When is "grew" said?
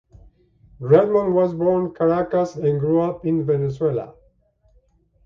2.79-3.01